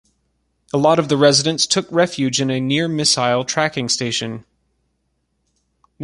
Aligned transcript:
A 0.73 0.79
lot 0.79 0.97
of 0.97 1.09
the 1.09 1.15
residents 1.15 1.67
took 1.67 1.85
refuge 1.91 2.41
in 2.41 2.49
a 2.49 2.59
near 2.59 2.87
missile 2.87 3.45
tracking 3.45 3.87
station. 3.87 4.45